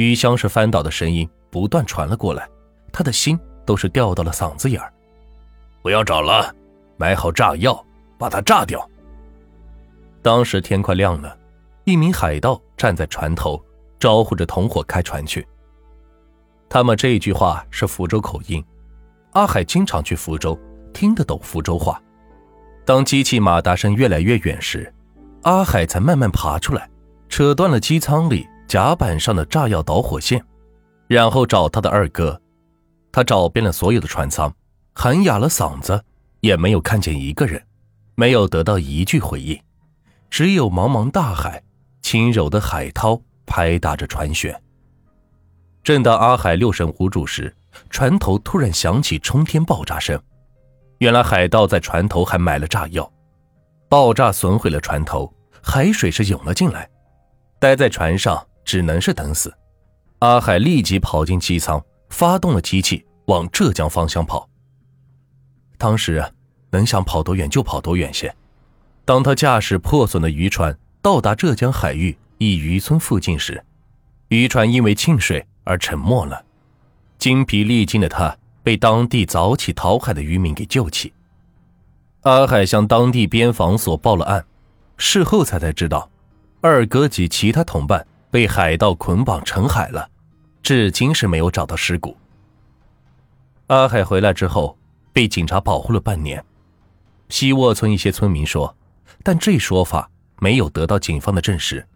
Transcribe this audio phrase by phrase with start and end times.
[0.00, 2.48] 鱼箱是翻倒的声音不断传了过来，
[2.90, 4.90] 他的心都是掉到了嗓子眼儿。
[5.82, 6.54] 不要找了，
[6.96, 7.84] 买好炸药，
[8.16, 8.88] 把它炸掉。
[10.22, 11.36] 当时天快亮了，
[11.84, 13.62] 一名海盗站在船头，
[13.98, 15.46] 招呼着同伙开船去。
[16.66, 18.64] 他们这句话是福州口音，
[19.32, 20.58] 阿海经常去福州，
[20.94, 22.00] 听得懂福州话。
[22.86, 24.90] 当机器马达声越来越远时，
[25.42, 26.88] 阿海才慢慢爬出来，
[27.28, 30.40] 扯断了机舱里甲板上的炸药导火线，
[31.08, 32.40] 然后找他的二哥。
[33.10, 34.54] 他找遍了所有的船舱，
[34.94, 36.00] 喊哑了嗓子，
[36.38, 37.60] 也没有看见一个人，
[38.14, 39.60] 没有得到一句回应。
[40.30, 41.60] 只有茫茫大海，
[42.00, 44.56] 轻柔的海涛拍打着船舷。
[45.82, 47.52] 正当阿海六神无主时，
[47.88, 50.16] 船头突然响起冲天爆炸声。
[50.98, 53.12] 原来海盗在船头还埋了炸药，
[53.88, 56.88] 爆炸损毁了船头，海水是涌了进来。
[57.58, 59.52] 待在船上只能是等死。
[60.20, 64.48] 阿海立即跑进机舱，发动了机器往浙江方向跑。
[65.78, 66.30] 当时啊
[66.70, 68.34] 能想跑多远就跑多远些。
[69.04, 73.64] 当他驾驶破损的渔船到达浙江海域一渔村附近时，
[74.28, 76.44] 渔船因为浸水而沉没了。
[77.18, 81.12] 精疲力尽的他被当地早起讨海的渔民给救起。
[82.22, 84.44] 阿海向当地边防所报了案，
[84.98, 86.10] 事后才才知道，
[86.60, 90.08] 二哥及其他同伴被海盗捆绑沉海了，
[90.62, 92.16] 至今是没有找到尸骨。
[93.66, 94.76] 阿海回来之后
[95.12, 96.44] 被警察保护了半年。
[97.28, 98.74] 西沃村一些村民说。
[99.22, 101.86] 但这说法没有得到警方的证实。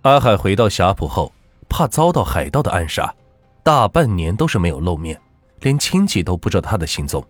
[0.00, 1.30] 阿海回到霞浦后，
[1.68, 3.14] 怕遭到海盗的暗杀，
[3.62, 5.20] 大半年都是没有露面，
[5.60, 7.22] 连亲戚都不知道他的行踪。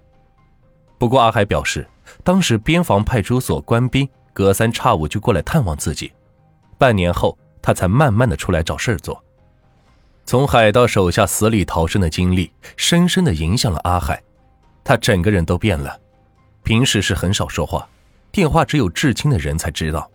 [0.98, 1.84] 不过阿海表示，
[2.22, 6.12] 当时边防派出所官兵隔三差五就过来探望自己，
[6.78, 9.22] 半年后他才慢慢的出来找事儿做。
[10.26, 14.22] 从海盗手下死里逃生的经历，深深的影响了阿海，
[14.84, 15.98] 他整个人都变了，
[16.62, 17.88] 平时是很少说话。
[18.30, 20.10] 电话只有至亲的人才知道。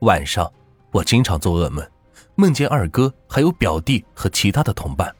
[0.00, 0.50] 晚上，
[0.92, 1.86] 我经常做噩梦，
[2.34, 5.14] 梦见二哥还有表弟和其他的同伴。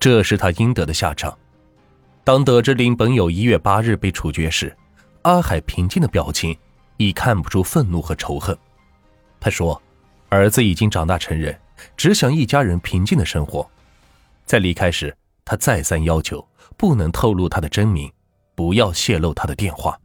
[0.00, 1.36] 这是他应得的下场。
[2.24, 4.74] 当得知林本友一月八日被处决时，
[5.22, 6.56] 阿海平静的表情
[6.96, 8.56] 已看不出愤怒和仇恨。
[9.38, 9.80] 他说
[10.32, 11.54] ：“儿子已经长大成人，
[11.94, 13.70] 只想一家人平静的生活。”
[14.46, 16.42] 在离开时，他再三要求
[16.78, 18.10] 不能透露他的真名，
[18.54, 19.98] 不要泄露他的电话。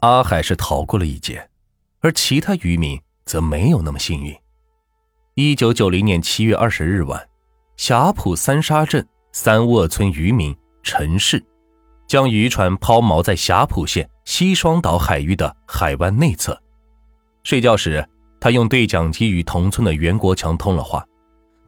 [0.00, 1.48] 阿海是逃过了一劫，
[2.00, 4.36] 而其他渔民则没有那么幸运。
[5.36, 7.26] 一九九零年七月二十日晚，
[7.78, 11.42] 霞浦三沙镇三沃村渔民陈氏，
[12.06, 16.60] 将渔船抛锚在霞浦县西双岛海域的海湾内侧。
[17.42, 18.06] 睡觉时，
[18.40, 21.04] 他用对讲机与同村的袁国强通了话，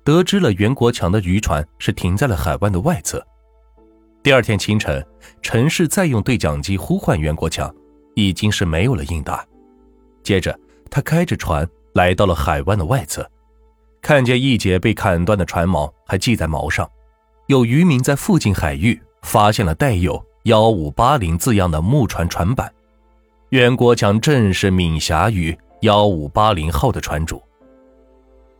[0.04, 3.24] 得知了袁国强的渔船是停在了海湾的外侧。
[4.22, 5.04] 第二天清晨，
[5.42, 7.72] 陈氏再用对讲机呼唤袁国强。
[8.14, 9.46] 已经是没有了应答。
[10.22, 10.58] 接着，
[10.90, 13.26] 他开着船来到了海湾的外侧，
[14.02, 16.86] 看见一节被砍断的船锚还系在锚上。
[17.46, 22.70] 有渔民在附近海域发现了带有“幺五八零”字样的木船船板。
[23.50, 27.42] 袁国强正是闽霞鱼“幺五八零”号的船主。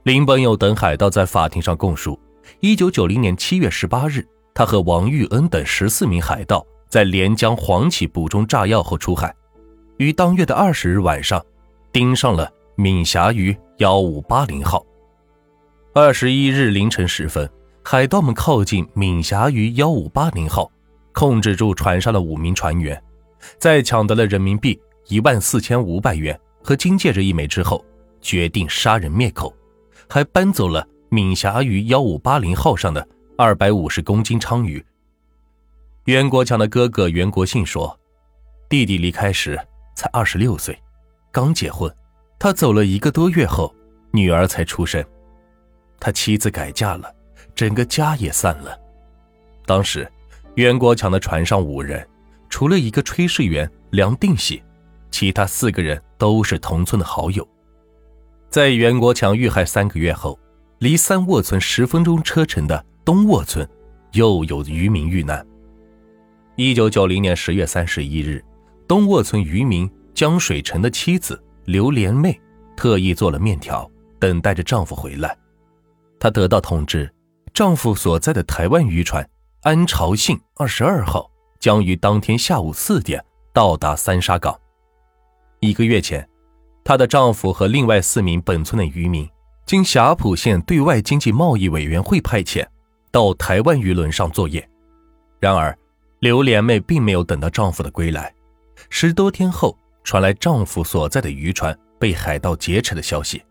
[0.04, 2.18] 林本友等海盗在法庭上供述：
[2.60, 9.34] 一九九零年七月十八日，他和王玉恩等十四名海盗在连江黄岐捕中炸药后出海。
[9.98, 11.44] 于当月的二十日晚上，
[11.92, 14.84] 盯上了闽霞鱼幺五八零号。
[15.92, 17.46] 二十一日凌晨时分，
[17.84, 20.70] 海盗们靠近闽霞鱼幺五八零号，
[21.12, 23.02] 控制住船上的五名船员，
[23.58, 27.84] 在抢得了人民币一万四千五百元和金戒指一枚之后，
[28.20, 29.54] 决定杀人灭口，
[30.08, 33.06] 还搬走了闽霞鱼幺五八零号上的
[33.36, 34.84] 二百五十公斤鲳鱼。
[36.04, 37.98] 袁国强的哥哥袁国信说
[38.68, 39.58] ：“弟弟离开时。”
[39.96, 40.78] 才二十六岁，
[41.30, 41.94] 刚结婚。
[42.38, 43.74] 他走了一个多月后，
[44.12, 45.04] 女儿才出生。
[45.98, 47.14] 他妻子改嫁了，
[47.54, 48.80] 整个家也散了。
[49.66, 50.10] 当时，
[50.54, 52.08] 袁国强的船上五人，
[52.48, 54.62] 除了一个炊事员梁定喜，
[55.20, 57.46] 其他四个人都是同村的好友。
[58.48, 60.40] 在袁国强遇害三个月后，
[60.78, 63.68] 离三沃村十分钟车程的东沃村，
[64.12, 65.46] 又有渔民遇难。
[66.56, 68.42] 一九九零年十月三十一日。
[68.88, 72.40] 东沃村渔民江水成的妻子刘莲妹
[72.74, 73.86] 特意做了面条，
[74.18, 75.36] 等待着丈夫回来。
[76.18, 77.12] 她得到通知，
[77.52, 79.28] 丈夫所在的台湾渔船
[79.64, 81.30] “安朝信二十二号”
[81.60, 83.22] 将于当天下午四点
[83.52, 84.58] 到达三沙港。
[85.60, 86.26] 一个月前，
[86.82, 89.28] 她的丈夫和另外四名本村的渔民
[89.66, 92.66] 经霞浦县对外经济贸易委员会派遣，
[93.10, 94.66] 到台湾渔轮上作业。
[95.38, 95.76] 然而，
[96.20, 98.34] 刘莲妹并没有等到丈夫的归来。
[98.88, 103.42] 十多天后，传来丈夫所在的渔船被海盗劫持的消息。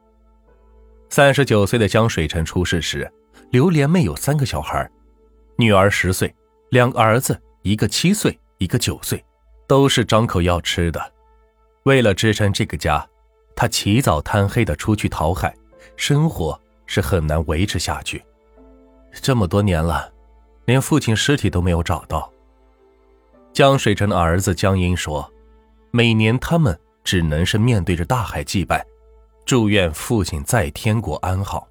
[1.09, 3.11] 三十九岁的江水成出事时，
[3.51, 4.89] 刘莲妹有三个小孩，
[5.57, 6.35] 女儿十岁，
[6.71, 9.23] 两个儿子，一个七岁，一个九岁，
[9.67, 11.13] 都是张口要吃的。
[11.89, 13.03] 为了支撑这个家，
[13.55, 15.51] 他起早贪黑的出去讨海，
[15.95, 18.23] 生活是很难维持下去。
[19.11, 20.13] 这么多年了，
[20.65, 22.31] 连父亲尸体都没有找到。
[23.51, 25.27] 江水城的儿子江英说
[25.89, 28.85] ：“每年他们只能是面对着大海祭拜。”
[29.43, 31.67] 祝愿父亲在天国安好。